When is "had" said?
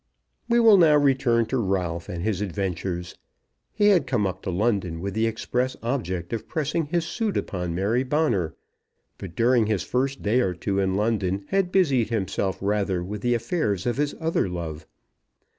3.89-4.07, 11.49-11.71